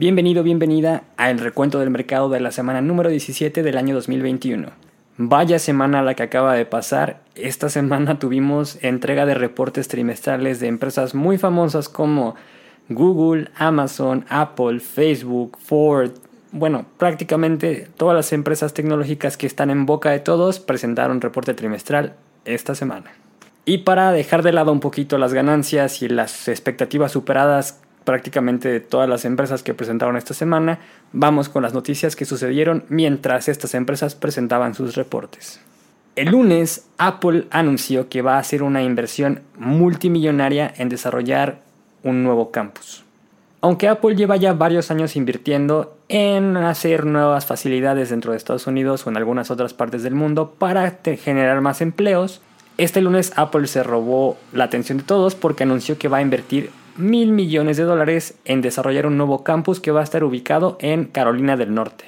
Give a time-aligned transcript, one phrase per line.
[0.00, 4.68] Bienvenido, bienvenida a el recuento del mercado de la semana número 17 del año 2021.
[5.18, 7.20] Vaya semana la que acaba de pasar.
[7.34, 12.34] Esta semana tuvimos entrega de reportes trimestrales de empresas muy famosas como
[12.88, 16.12] Google, Amazon, Apple, Facebook, Ford.
[16.50, 22.14] Bueno, prácticamente todas las empresas tecnológicas que están en boca de todos presentaron reporte trimestral
[22.46, 23.10] esta semana.
[23.66, 29.08] Y para dejar de lado un poquito las ganancias y las expectativas superadas prácticamente todas
[29.08, 30.78] las empresas que presentaron esta semana,
[31.12, 35.60] vamos con las noticias que sucedieron mientras estas empresas presentaban sus reportes.
[36.16, 41.60] El lunes, Apple anunció que va a hacer una inversión multimillonaria en desarrollar
[42.02, 43.04] un nuevo campus.
[43.62, 49.06] Aunque Apple lleva ya varios años invirtiendo en hacer nuevas facilidades dentro de Estados Unidos
[49.06, 52.40] o en algunas otras partes del mundo para generar más empleos,
[52.78, 56.70] este lunes Apple se robó la atención de todos porque anunció que va a invertir
[56.96, 61.04] mil millones de dólares en desarrollar un nuevo campus que va a estar ubicado en
[61.04, 62.06] Carolina del Norte.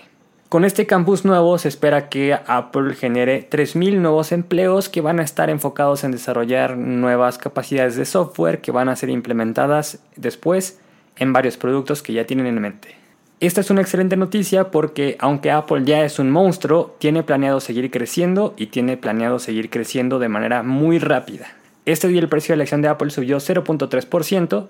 [0.49, 5.23] Con este campus nuevo se espera que Apple genere 3.000 nuevos empleos que van a
[5.23, 10.79] estar enfocados en desarrollar nuevas capacidades de software que van a ser implementadas después
[11.17, 12.95] en varios productos que ya tienen en mente.
[13.41, 17.91] Esta es una excelente noticia porque aunque Apple ya es un monstruo, tiene planeado seguir
[17.91, 21.47] creciendo y tiene planeado seguir creciendo de manera muy rápida.
[21.85, 24.69] Este día el precio de la acción de Apple subió 0.3%,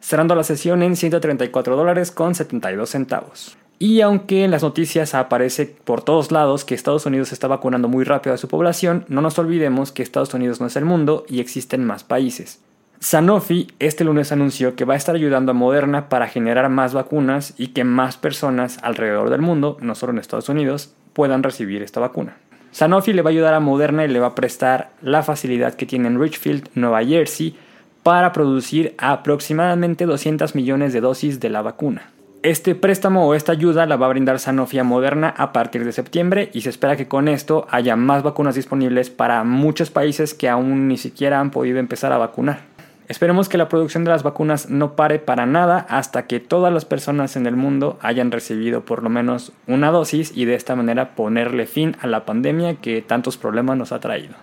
[0.00, 3.56] cerrando la sesión en 134 dólares con 72 centavos.
[3.78, 8.04] Y aunque en las noticias aparece por todos lados que Estados Unidos está vacunando muy
[8.04, 11.38] rápido a su población, no nos olvidemos que Estados Unidos no es el mundo y
[11.38, 12.60] existen más países.
[12.98, 17.54] Sanofi este lunes anunció que va a estar ayudando a Moderna para generar más vacunas
[17.56, 22.00] y que más personas alrededor del mundo, no solo en Estados Unidos, puedan recibir esta
[22.00, 22.36] vacuna.
[22.72, 25.86] Sanofi le va a ayudar a Moderna y le va a prestar la facilidad que
[25.86, 27.56] tiene en Richfield, Nueva Jersey,
[28.02, 32.10] para producir aproximadamente 200 millones de dosis de la vacuna.
[32.42, 35.92] Este préstamo o esta ayuda la va a brindar Sanofi a Moderna a partir de
[35.92, 40.48] septiembre y se espera que con esto haya más vacunas disponibles para muchos países que
[40.48, 42.69] aún ni siquiera han podido empezar a vacunar.
[43.10, 46.84] Esperemos que la producción de las vacunas no pare para nada hasta que todas las
[46.84, 51.16] personas en el mundo hayan recibido por lo menos una dosis y de esta manera
[51.16, 54.36] ponerle fin a la pandemia que tantos problemas nos ha traído.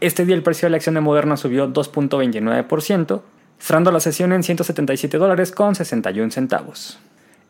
[0.00, 3.22] Este día el precio de la acción de Moderna subió 2.29%,
[3.58, 7.00] cerrando la sesión en 177 dólares con 61 centavos.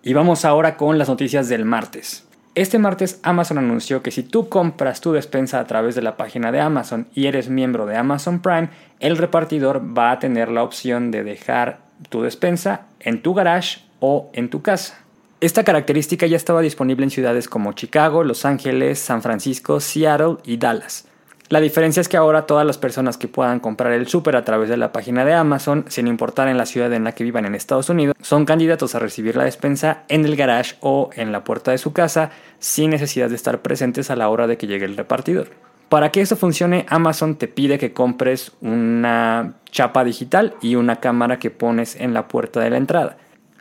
[0.02, 2.26] Y vamos ahora con las noticias del martes.
[2.54, 6.52] Este martes Amazon anunció que si tú compras tu despensa a través de la página
[6.52, 8.68] de Amazon y eres miembro de Amazon Prime,
[9.00, 11.78] el repartidor va a tener la opción de dejar
[12.10, 14.98] tu despensa en tu garage o en tu casa.
[15.40, 20.58] Esta característica ya estaba disponible en ciudades como Chicago, Los Ángeles, San Francisco, Seattle y
[20.58, 21.08] Dallas.
[21.52, 24.70] La diferencia es que ahora todas las personas que puedan comprar el súper a través
[24.70, 27.54] de la página de Amazon, sin importar en la ciudad en la que vivan en
[27.54, 31.70] Estados Unidos, son candidatos a recibir la despensa en el garage o en la puerta
[31.70, 34.96] de su casa sin necesidad de estar presentes a la hora de que llegue el
[34.96, 35.48] repartidor.
[35.90, 41.38] Para que eso funcione, Amazon te pide que compres una chapa digital y una cámara
[41.38, 43.18] que pones en la puerta de la entrada.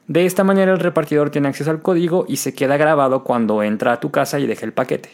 [0.08, 3.92] De esta manera el repartidor tiene acceso al código y se queda grabado cuando entra
[3.92, 5.10] a tu casa y deja el paquete.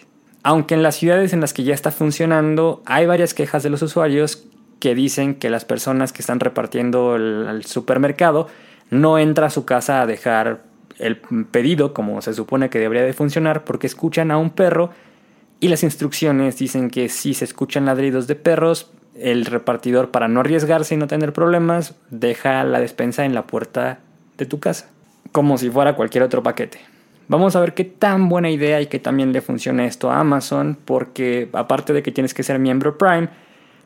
[0.47, 3.81] Aunque en las ciudades en las que ya está funcionando hay varias quejas de los
[3.81, 4.45] usuarios
[4.79, 8.47] que dicen que las personas que están repartiendo el, supermercado
[8.89, 10.61] no entra a su casa a dejar
[10.99, 14.91] el pedido como se supone que debería de funcionar porque escuchan a un perro
[15.59, 20.39] y las instrucciones dicen que si se escuchan ladridos de perros, el repartidor para no
[20.39, 23.99] arriesgarse y no tener problemas deja la despensa en la puerta
[24.37, 24.89] de tu casa,
[25.33, 26.79] como si fuera cualquier otro paquete.
[27.29, 30.77] Vamos a ver qué tan buena idea y que también le funciona esto a Amazon,
[30.85, 33.27] porque aparte de que tienes que ser miembro Prime,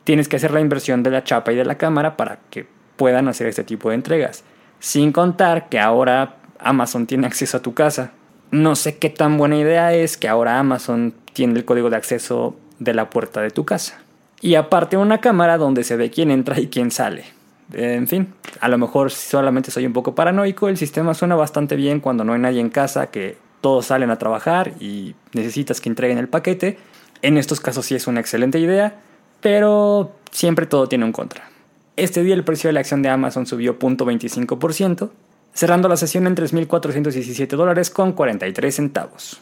[0.04, 2.66] tienes que hacer la inversión de la chapa y de la cámara para que
[2.96, 4.44] puedan hacer este tipo de entregas.
[4.78, 8.12] Sin contar que ahora Amazon tiene acceso a tu casa.
[8.52, 12.56] No sé qué tan buena idea es que ahora Amazon tiene el código de acceso
[12.78, 13.98] de la puerta de tu casa.
[14.40, 17.24] Y aparte una cámara donde se ve quién entra y quién sale.
[17.72, 22.00] En fin, a lo mejor solamente soy un poco paranoico, el sistema suena bastante bien
[22.00, 26.18] cuando no hay nadie en casa, que todos salen a trabajar y necesitas que entreguen
[26.18, 26.78] el paquete.
[27.22, 29.00] En estos casos sí es una excelente idea,
[29.40, 31.48] pero siempre todo tiene un contra.
[31.96, 35.10] Este día el precio de la acción de Amazon subió 0.25%,
[35.54, 39.40] cerrando la sesión en 3.417 dólares con 43 centavos.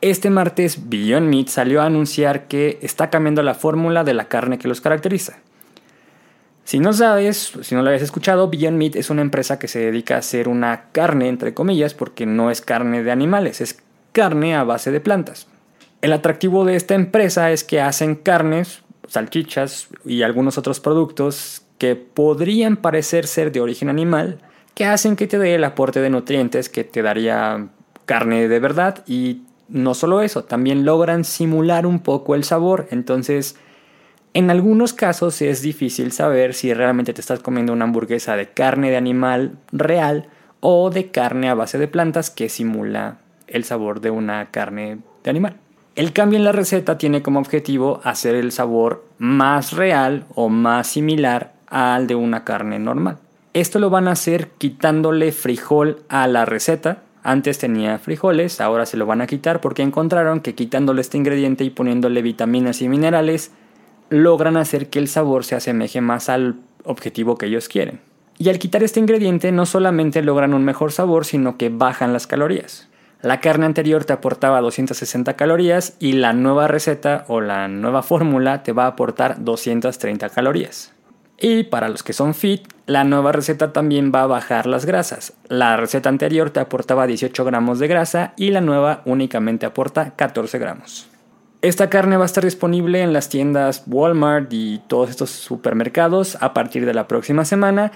[0.00, 4.58] Este martes Beyond Meat salió a anunciar que está cambiando la fórmula de la carne
[4.58, 5.38] que los caracteriza.
[6.64, 9.80] Si no sabes, si no lo habías escuchado, Beyond Meat es una empresa que se
[9.80, 13.78] dedica a hacer una carne, entre comillas, porque no es carne de animales, es
[14.12, 15.46] carne a base de plantas.
[16.00, 21.96] El atractivo de esta empresa es que hacen carnes, salchichas y algunos otros productos que
[21.96, 24.38] podrían parecer ser de origen animal,
[24.74, 27.68] que hacen que te dé el aporte de nutrientes que te daría
[28.06, 33.56] carne de verdad y no solo eso, también logran simular un poco el sabor, entonces
[34.34, 38.90] en algunos casos es difícil saber si realmente te estás comiendo una hamburguesa de carne
[38.90, 40.26] de animal real
[40.58, 45.30] o de carne a base de plantas que simula el sabor de una carne de
[45.30, 45.56] animal.
[45.94, 50.88] El cambio en la receta tiene como objetivo hacer el sabor más real o más
[50.88, 53.18] similar al de una carne normal.
[53.52, 57.02] Esto lo van a hacer quitándole frijol a la receta.
[57.22, 61.62] Antes tenía frijoles, ahora se lo van a quitar porque encontraron que quitándole este ingrediente
[61.62, 63.52] y poniéndole vitaminas y minerales,
[64.22, 68.00] logran hacer que el sabor se asemeje más al objetivo que ellos quieren.
[68.38, 72.26] Y al quitar este ingrediente no solamente logran un mejor sabor, sino que bajan las
[72.26, 72.88] calorías.
[73.22, 78.62] La carne anterior te aportaba 260 calorías y la nueva receta o la nueva fórmula
[78.62, 80.92] te va a aportar 230 calorías.
[81.40, 85.32] Y para los que son fit, la nueva receta también va a bajar las grasas.
[85.48, 90.58] La receta anterior te aportaba 18 gramos de grasa y la nueva únicamente aporta 14
[90.58, 91.08] gramos.
[91.64, 96.52] Esta carne va a estar disponible en las tiendas Walmart y todos estos supermercados a
[96.52, 97.90] partir de la próxima semana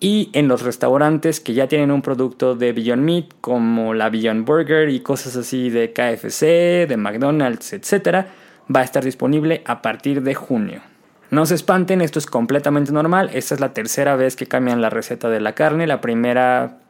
[0.00, 4.44] y en los restaurantes que ya tienen un producto de Beyond Meat como la Beyond
[4.44, 8.26] Burger y cosas así de KFC, de McDonald's, etc.,
[8.74, 10.80] va a estar disponible a partir de junio.
[11.30, 13.30] No se espanten, esto es completamente normal.
[13.34, 15.86] Esta es la tercera vez que cambian la receta de la carne.
[15.86, 16.80] La primera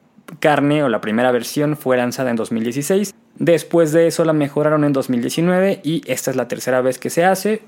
[0.40, 3.12] carne o la primera versión fue lanzada en 2016.
[3.38, 7.24] Después de eso la mejoraron en 2019 y esta es la tercera vez que se
[7.24, 7.62] hace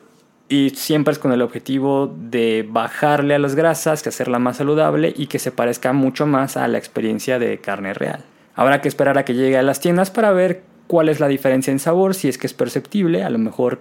[0.49, 5.13] y siempre es con el objetivo de bajarle a las grasas, que hacerla más saludable
[5.17, 8.25] y que se parezca mucho más a la experiencia de carne real.
[8.55, 11.71] Habrá que esperar a que llegue a las tiendas para ver cuál es la diferencia
[11.71, 13.81] en sabor, si es que es perceptible, a lo mejor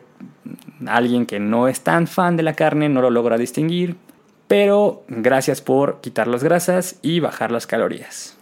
[0.87, 3.97] alguien que no es tan fan de la carne no lo logra distinguir,
[4.47, 8.32] pero gracias por quitar las grasas y bajar las calorías.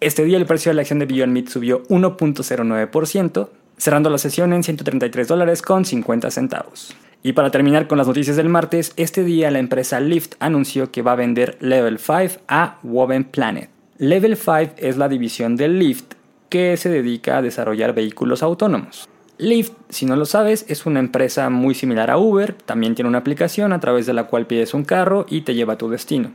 [0.00, 4.52] Este día el precio de la acción de Beyond Meat subió 1.09%, cerrando la sesión
[4.52, 6.94] en 133 dólares con 50 centavos.
[7.24, 11.02] Y para terminar con las noticias del martes, este día la empresa Lyft anunció que
[11.02, 13.70] va a vender Level 5 a Woven Planet.
[13.98, 16.14] Level 5 es la división de Lyft
[16.48, 19.08] que se dedica a desarrollar vehículos autónomos.
[19.36, 23.18] Lyft, si no lo sabes, es una empresa muy similar a Uber, también tiene una
[23.18, 26.30] aplicación a través de la cual pides un carro y te lleva a tu destino.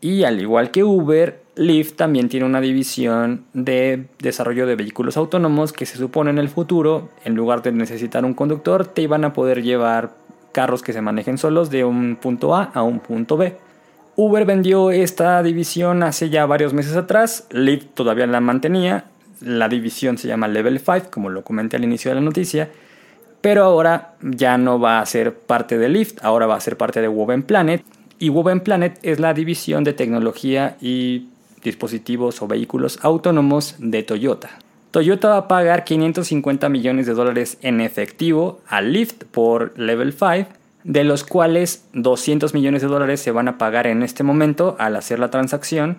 [0.00, 5.72] Y al igual que Uber, Lyft también tiene una división de desarrollo de vehículos autónomos
[5.72, 9.32] que se supone en el futuro, en lugar de necesitar un conductor, te iban a
[9.32, 10.12] poder llevar
[10.52, 13.56] carros que se manejen solos de un punto A a un punto B.
[14.16, 19.04] Uber vendió esta división hace ya varios meses atrás, Lyft todavía la mantenía,
[19.40, 22.68] la división se llama Level 5, como lo comenté al inicio de la noticia,
[23.40, 27.00] pero ahora ya no va a ser parte de Lyft, ahora va a ser parte
[27.00, 27.82] de Woven Planet,
[28.18, 31.28] y Woven Planet es la división de tecnología y
[31.62, 34.58] dispositivos o vehículos autónomos de Toyota.
[34.90, 40.50] Toyota va a pagar 550 millones de dólares en efectivo a Lyft por Level 5,
[40.84, 44.96] de los cuales 200 millones de dólares se van a pagar en este momento al
[44.96, 45.98] hacer la transacción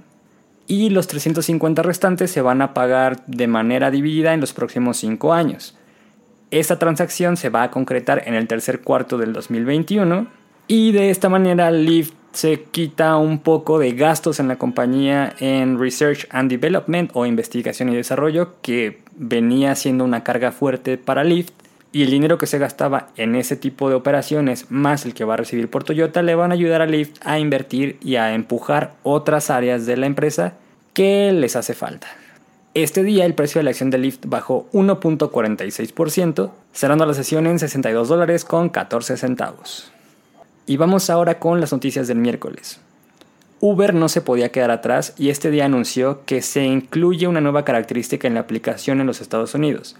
[0.67, 5.33] y los 350 restantes se van a pagar de manera dividida en los próximos 5
[5.33, 5.77] años.
[6.51, 10.27] Esta transacción se va a concretar en el tercer cuarto del 2021
[10.67, 15.79] y de esta manera Lyft se quita un poco de gastos en la compañía en
[15.79, 21.49] Research and Development o investigación y desarrollo que venía siendo una carga fuerte para Lyft
[21.91, 25.33] y el dinero que se gastaba en ese tipo de operaciones más el que va
[25.33, 28.93] a recibir por Toyota le van a ayudar a Lyft a invertir y a empujar
[29.01, 30.53] otras áreas de la empresa
[30.93, 32.05] que les hace falta.
[32.75, 37.57] Este día el precio de la acción de Lyft bajó 1.46%, cerrando la sesión en
[37.57, 39.91] 62 dólares con 14 centavos.
[40.69, 42.81] Y vamos ahora con las noticias del miércoles.
[43.61, 47.63] Uber no se podía quedar atrás y este día anunció que se incluye una nueva
[47.63, 49.95] característica en la aplicación en los Estados Unidos.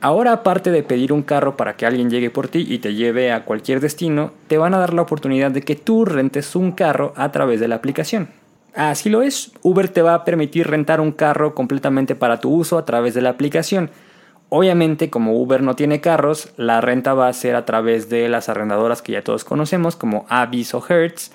[0.00, 3.32] Ahora aparte de pedir un carro para que alguien llegue por ti y te lleve
[3.32, 7.12] a cualquier destino, te van a dar la oportunidad de que tú rentes un carro
[7.14, 8.30] a través de la aplicación.
[8.74, 12.78] Así lo es, Uber te va a permitir rentar un carro completamente para tu uso
[12.78, 13.90] a través de la aplicación
[14.54, 18.50] Obviamente, como Uber no tiene carros, la renta va a ser a través de las
[18.50, 21.30] arrendadoras que ya todos conocemos, como Avis o Hertz,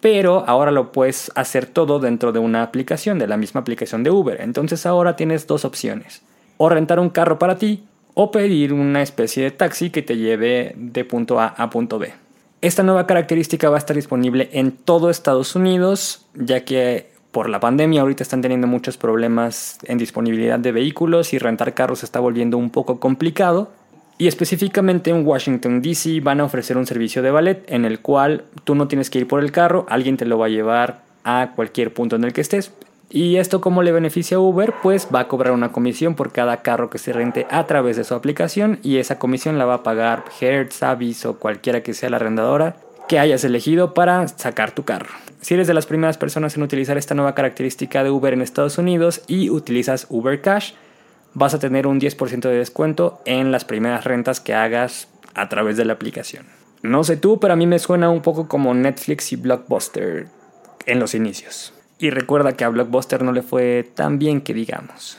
[0.00, 4.10] pero ahora lo puedes hacer todo dentro de una aplicación, de la misma aplicación de
[4.10, 4.40] Uber.
[4.40, 6.22] Entonces ahora tienes dos opciones,
[6.56, 10.72] o rentar un carro para ti, o pedir una especie de taxi que te lleve
[10.74, 12.14] de punto A a punto B.
[12.62, 17.60] Esta nueva característica va a estar disponible en todo Estados Unidos, ya que por la
[17.60, 22.58] pandemia ahorita están teniendo muchos problemas en disponibilidad de vehículos y rentar carros está volviendo
[22.58, 23.72] un poco complicado.
[24.18, 26.20] Y específicamente en Washington, D.C.
[26.20, 29.26] van a ofrecer un servicio de ballet en el cual tú no tienes que ir
[29.26, 32.42] por el carro, alguien te lo va a llevar a cualquier punto en el que
[32.42, 32.72] estés.
[33.08, 34.74] ¿Y esto cómo le beneficia a Uber?
[34.82, 38.04] Pues va a cobrar una comisión por cada carro que se rente a través de
[38.04, 42.10] su aplicación y esa comisión la va a pagar Hertz, Avis o cualquiera que sea
[42.10, 42.76] la arrendadora
[43.12, 45.10] que hayas elegido para sacar tu carro.
[45.42, 48.78] Si eres de las primeras personas en utilizar esta nueva característica de Uber en Estados
[48.78, 50.72] Unidos y utilizas Uber Cash,
[51.34, 55.76] vas a tener un 10% de descuento en las primeras rentas que hagas a través
[55.76, 56.46] de la aplicación.
[56.80, 60.28] No sé tú, pero a mí me suena un poco como Netflix y Blockbuster
[60.86, 61.74] en los inicios.
[61.98, 65.18] Y recuerda que a Blockbuster no le fue tan bien que digamos.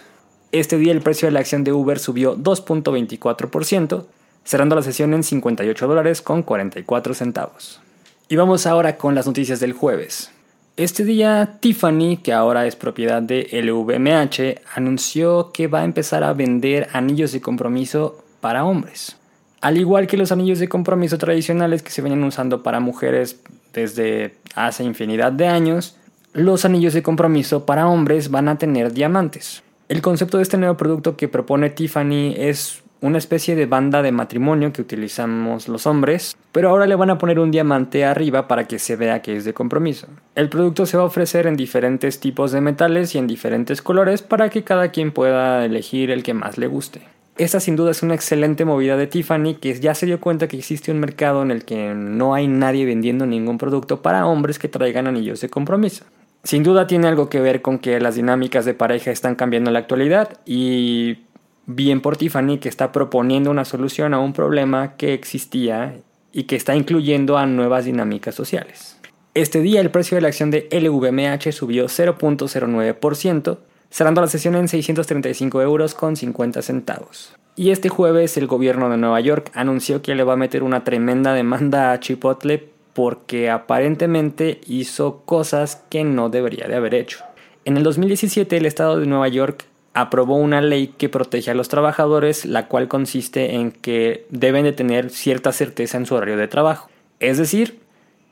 [0.51, 4.07] Este día el precio de la acción de Uber subió 2.24%,
[4.43, 7.81] cerrando la sesión en 58 dólares con 44 centavos.
[8.29, 10.31] Y vamos ahora con las noticias del jueves.
[10.75, 16.33] Este día Tiffany, que ahora es propiedad de LVMH, anunció que va a empezar a
[16.33, 19.15] vender anillos de compromiso para hombres.
[19.61, 23.39] Al igual que los anillos de compromiso tradicionales que se venían usando para mujeres
[23.71, 25.95] desde hace infinidad de años,
[26.33, 29.63] los anillos de compromiso para hombres van a tener diamantes.
[29.89, 34.13] El concepto de este nuevo producto que propone Tiffany es una especie de banda de
[34.13, 38.63] matrimonio que utilizamos los hombres, pero ahora le van a poner un diamante arriba para
[38.63, 40.07] que se vea que es de compromiso.
[40.35, 44.21] El producto se va a ofrecer en diferentes tipos de metales y en diferentes colores
[44.21, 47.01] para que cada quien pueda elegir el que más le guste.
[47.37, 50.55] Esta sin duda es una excelente movida de Tiffany que ya se dio cuenta que
[50.55, 54.69] existe un mercado en el que no hay nadie vendiendo ningún producto para hombres que
[54.69, 56.05] traigan anillos de compromiso.
[56.43, 59.73] Sin duda tiene algo que ver con que las dinámicas de pareja están cambiando en
[59.73, 61.17] la actualidad y
[61.65, 65.95] bien por Tiffany que está proponiendo una solución a un problema que existía
[66.31, 68.97] y que está incluyendo a nuevas dinámicas sociales.
[69.35, 73.57] Este día el precio de la acción de LVMH subió 0.09%,
[73.89, 77.33] cerrando la sesión en 635 euros con 50 centavos.
[77.55, 80.83] Y este jueves el gobierno de Nueva York anunció que le va a meter una
[80.83, 87.23] tremenda demanda a Chipotle porque aparentemente hizo cosas que no debería de haber hecho.
[87.65, 91.69] En el 2017 el estado de Nueva York aprobó una ley que protege a los
[91.69, 96.47] trabajadores, la cual consiste en que deben de tener cierta certeza en su horario de
[96.47, 96.89] trabajo.
[97.19, 97.79] Es decir,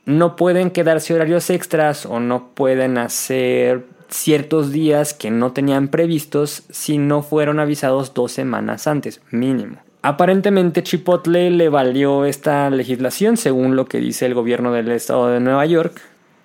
[0.04, 6.64] no pueden quedarse horarios extras o no pueden hacer ciertos días que no tenían previstos
[6.70, 9.76] si no fueron avisados dos semanas antes, mínimo.
[10.02, 15.38] Aparentemente Chipotle le valió esta legislación según lo que dice el gobierno del estado de
[15.38, 16.00] Nueva York,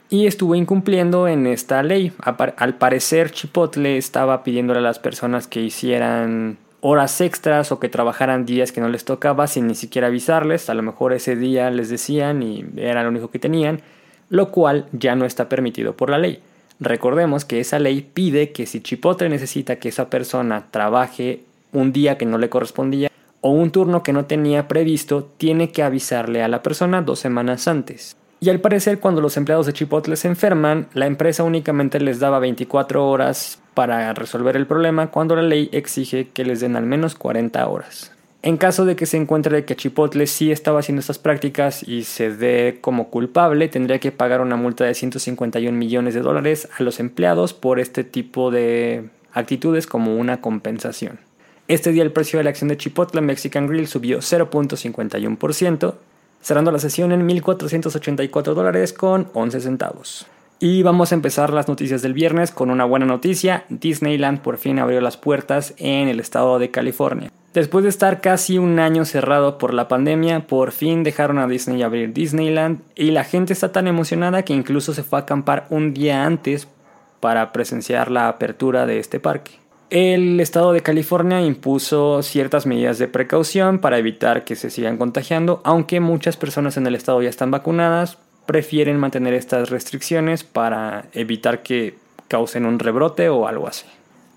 [0.10, 2.14] y estuvo incumpliendo en esta ley.
[2.20, 8.46] Al parecer Chipotle estaba pidiéndole a las personas que hicieran horas extras o que trabajaran
[8.46, 10.70] días que no les tocaba sin ni siquiera avisarles.
[10.70, 13.82] A lo mejor ese día les decían y era lo único que tenían,
[14.30, 16.40] lo cual ya no está permitido por la ley.
[16.80, 21.42] Recordemos que esa ley pide que si Chipotle necesita que esa persona trabaje
[21.74, 23.12] un día que no le correspondía
[23.42, 27.68] o un turno que no tenía previsto, tiene que avisarle a la persona dos semanas
[27.68, 28.16] antes.
[28.40, 32.40] Y al parecer cuando los empleados de Chipotle se enferman, la empresa únicamente les daba
[32.40, 37.16] 24 horas para resolver el problema cuando la ley exige que les den al menos
[37.16, 38.12] 40 horas.
[38.44, 42.32] En caso de que se encuentre que Chipotle sí estaba haciendo estas prácticas y se
[42.32, 47.00] dé como culpable, tendría que pagar una multa de 151 millones de dólares a los
[47.00, 51.20] empleados por este tipo de actitudes como una compensación.
[51.68, 55.96] Este día el precio de la acción de Chipotle Mexican Grill subió 0.51%,
[56.42, 60.26] cerrando la sesión en 1.484 dólares con 11 centavos.
[60.60, 63.66] Y vamos a empezar las noticias del viernes con una buena noticia.
[63.70, 67.32] Disneyland por fin abrió las puertas en el estado de California.
[67.54, 71.84] Después de estar casi un año cerrado por la pandemia, por fin dejaron a Disney
[71.84, 75.94] abrir Disneyland y la gente está tan emocionada que incluso se fue a acampar un
[75.94, 76.68] día antes
[77.20, 79.60] para presenciar la apertura de este parque.
[79.90, 85.62] El estado de California impuso ciertas medidas de precaución para evitar que se sigan contagiando,
[85.64, 91.64] aunque muchas personas en el estado ya están vacunadas, prefieren mantener estas restricciones para evitar
[91.64, 91.96] que
[92.28, 93.86] causen un rebrote o algo así.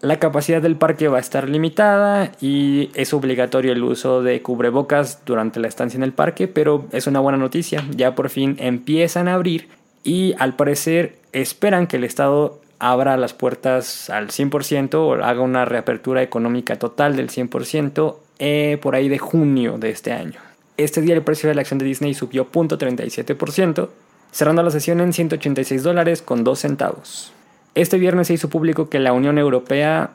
[0.02, 5.24] La capacidad del parque va a estar limitada y es obligatorio el uso de cubrebocas
[5.26, 9.26] durante la estancia en el parque, pero es una buena noticia, ya por fin empiezan
[9.26, 9.68] a abrir
[10.04, 15.64] y al parecer esperan que el estado abra las puertas al 100% o haga una
[15.64, 20.40] reapertura económica total del 100% eh, por ahí de junio de este año.
[20.76, 23.90] Este día el precio de la acción de Disney subió 0.37%,
[24.32, 27.32] cerrando la sesión en 186 dólares con 2 centavos.
[27.74, 30.12] Este viernes se hizo público que la Unión Europea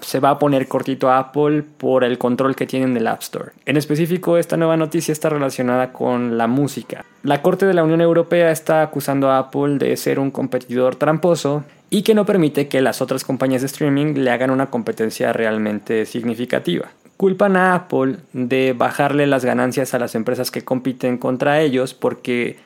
[0.00, 3.52] se va a poner cortito a Apple por el control que tienen del App Store.
[3.64, 7.04] En específico, esta nueva noticia está relacionada con la música.
[7.22, 11.64] La Corte de la Unión Europea está acusando a Apple de ser un competidor tramposo
[11.92, 16.06] y que no permite que las otras compañías de streaming le hagan una competencia realmente
[16.06, 16.88] significativa.
[17.18, 22.56] Culpan a Apple de bajarle las ganancias a las empresas que compiten contra ellos porque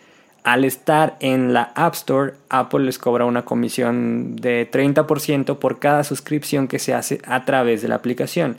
[0.45, 6.05] al estar en la App Store, Apple les cobra una comisión de 30% por cada
[6.05, 8.59] suscripción que se hace a través de la aplicación.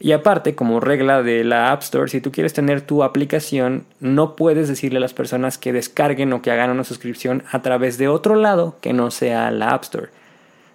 [0.00, 4.36] Y aparte, como regla de la App Store, si tú quieres tener tu aplicación, no
[4.36, 8.06] puedes decirle a las personas que descarguen o que hagan una suscripción a través de
[8.06, 10.08] otro lado que no sea la App Store.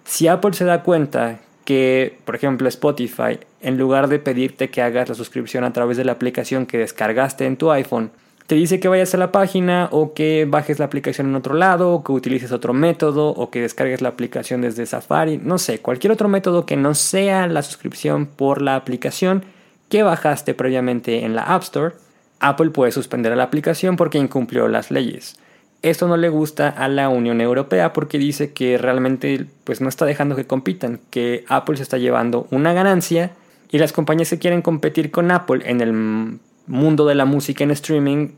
[0.04, 5.08] Si Apple se da cuenta que, por ejemplo, Spotify, en lugar de pedirte que hagas
[5.08, 8.10] la suscripción a través de la aplicación que descargaste en tu iPhone,
[8.46, 11.92] te dice que vayas a la página o que bajes la aplicación en otro lado
[11.92, 16.12] o que utilices otro método o que descargues la aplicación desde Safari, no sé, cualquier
[16.12, 19.44] otro método que no sea la suscripción por la aplicación
[19.88, 21.94] que bajaste previamente en la App Store,
[22.40, 25.36] Apple puede suspender la aplicación porque incumplió las leyes.
[25.80, 30.04] Esto no le gusta a la Unión Europea porque dice que realmente pues no está
[30.04, 33.32] dejando que compitan, que Apple se está llevando una ganancia
[33.70, 37.70] y las compañías que quieren competir con Apple en el mundo de la música en
[37.70, 38.30] streaming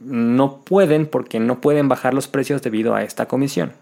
[0.00, 3.72] no pueden porque no pueden bajar los precios debido a esta comisión.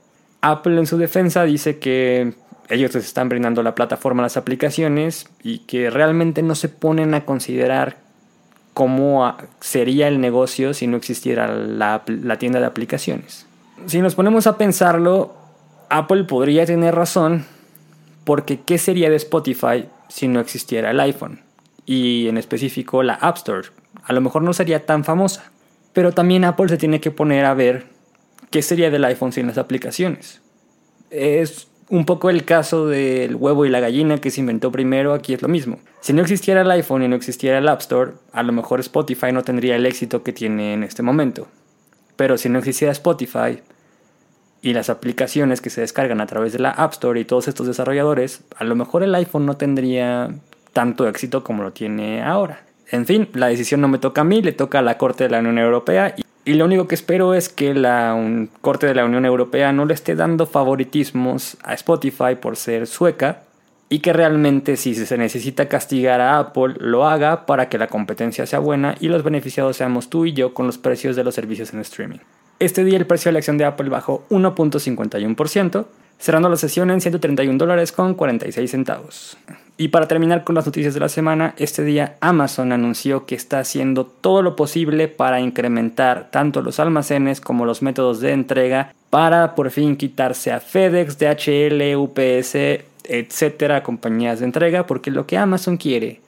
[0.40, 2.35] Apple en su defensa dice que
[2.69, 7.14] ellos les están brindando la plataforma a las aplicaciones y que realmente no se ponen
[7.14, 7.99] a considerar
[8.75, 13.47] cómo sería el negocio si no existiera la, la tienda de aplicaciones.
[13.87, 15.35] Si nos ponemos a pensarlo,
[15.88, 17.45] Apple podría tener razón
[18.25, 21.40] porque ¿qué sería de Spotify si no existiera el iPhone?
[21.87, 23.69] Y en específico la App Store,
[24.02, 25.50] a lo mejor no sería tan famosa.
[25.92, 27.87] Pero también Apple se tiene que poner a ver
[28.50, 30.40] qué sería del iPhone sin las aplicaciones.
[31.11, 35.35] Es un poco el caso del huevo y la gallina que se inventó primero, aquí
[35.35, 35.80] es lo mismo.
[36.00, 39.32] Si no existiera el iPhone y no existiera el App Store, a lo mejor Spotify
[39.32, 41.49] no tendría el éxito que tiene en este momento.
[42.14, 43.61] Pero si no existiera Spotify
[44.62, 47.66] y las aplicaciones que se descargan a través de la App Store y todos estos
[47.66, 50.30] desarrolladores, a lo mejor el iPhone no tendría
[50.73, 52.70] tanto éxito como lo tiene ahora.
[52.90, 55.30] En fin, la decisión no me toca a mí, le toca a la Corte de
[55.30, 59.25] la Unión Europea y, lo único que espero es que la Corte de la Unión
[59.25, 63.42] Europea no le esté dando favoritismos a Spotify por ser sueca
[63.88, 68.47] y que realmente si se necesita castigar a Apple lo haga para que la competencia
[68.47, 71.73] sea buena y los beneficiados seamos tú y yo con los precios de los servicios
[71.73, 72.19] en streaming.
[72.58, 75.86] Este día el precio de la acción de Apple bajó 1.51%,
[76.21, 79.37] cerrando la sesión en 131 dólares con 46 centavos.
[79.76, 83.61] Y para terminar con las noticias de la semana, este día Amazon anunció que está
[83.61, 89.54] haciendo todo lo posible para incrementar tanto los almacenes como los métodos de entrega para
[89.54, 95.78] por fin quitarse a FedEx, DHL, UPS, etcétera, compañías de entrega, porque lo que Amazon
[95.78, 96.21] quiere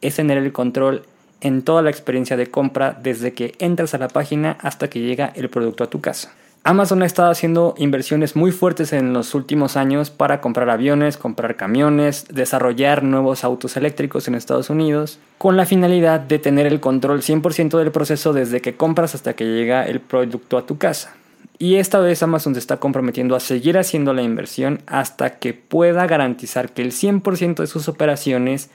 [0.00, 1.04] es tener el control
[1.40, 5.32] en toda la experiencia de compra desde que entras a la página hasta que llega
[5.36, 6.32] el producto a tu casa.
[6.66, 11.54] Amazon ha estado haciendo inversiones muy fuertes en los últimos años para comprar aviones, comprar
[11.54, 17.22] camiones, desarrollar nuevos autos eléctricos en Estados Unidos, con la finalidad de tener el control
[17.22, 21.14] 100% del proceso desde que compras hasta que llega el producto a tu casa.
[21.56, 26.08] Y esta vez Amazon se está comprometiendo a seguir haciendo la inversión hasta que pueda
[26.08, 28.70] garantizar que el 100% de sus operaciones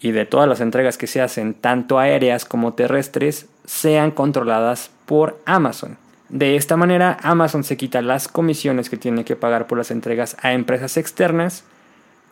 [0.00, 5.40] y de todas las entregas que se hacen, tanto aéreas como terrestres, sean controladas por
[5.46, 6.01] Amazon.
[6.32, 10.34] De esta manera, Amazon se quita las comisiones que tiene que pagar por las entregas
[10.40, 11.64] a empresas externas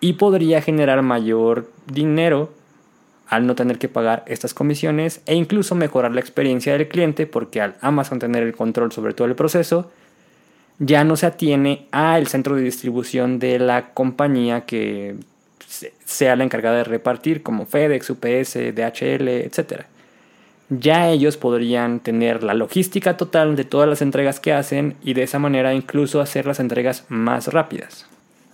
[0.00, 2.50] y podría generar mayor dinero
[3.28, 7.60] al no tener que pagar estas comisiones e incluso mejorar la experiencia del cliente porque
[7.60, 9.90] al Amazon tener el control sobre todo el proceso,
[10.78, 15.16] ya no se atiene al centro de distribución de la compañía que
[16.06, 19.84] sea la encargada de repartir como FedEx, UPS, DHL, etc
[20.70, 25.24] ya ellos podrían tener la logística total de todas las entregas que hacen y de
[25.24, 28.06] esa manera incluso hacer las entregas más rápidas.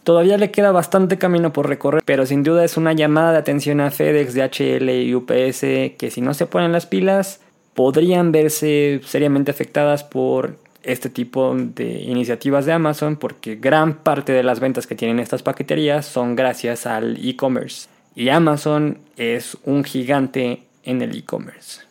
[0.02, 3.80] Todavía le queda bastante camino por recorrer, pero sin duda es una llamada de atención
[3.80, 5.60] a FedEx, DHL y UPS
[5.98, 7.40] que si no se ponen las pilas
[7.74, 14.42] podrían verse seriamente afectadas por este tipo de iniciativas de Amazon porque gran parte de
[14.42, 17.88] las ventas que tienen estas paqueterías son gracias al e-commerce.
[18.14, 21.85] Y Amazon es un gigante en el e-commerce.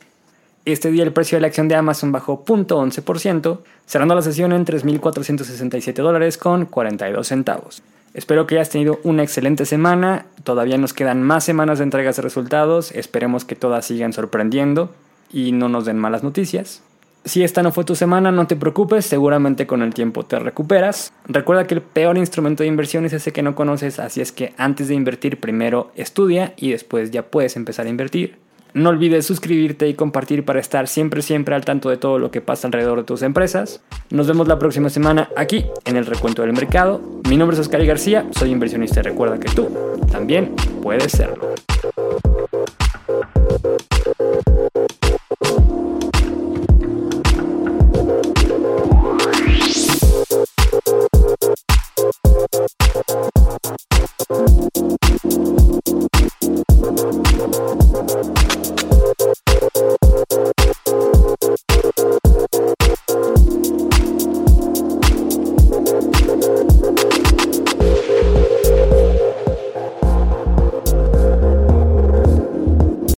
[0.65, 4.65] Este día el precio de la acción de Amazon bajó 0.11%, cerrando la sesión en
[4.65, 7.84] 3.467 dólares con 42 centavos.
[8.15, 12.23] Espero que hayas tenido una excelente semana, todavía nos quedan más semanas de entregas de
[12.23, 14.89] resultados, esperemos que todas sigan sorprendiendo
[15.32, 16.82] y no nos den malas noticias.
[17.25, 21.13] Si esta no fue tu semana, no te preocupes, seguramente con el tiempo te recuperas.
[21.28, 24.54] Recuerda que el peor instrumento de inversión es ese que no conoces, así es que
[24.58, 28.45] antes de invertir primero estudia y después ya puedes empezar a invertir.
[28.76, 32.42] No olvides suscribirte y compartir para estar siempre, siempre al tanto de todo lo que
[32.42, 33.82] pasa alrededor de tus empresas.
[34.10, 37.00] Nos vemos la próxima semana aquí en el Recuento del Mercado.
[37.30, 39.70] Mi nombre es Oscar García, soy inversionista y recuerda que tú
[40.12, 41.56] también puedes serlo.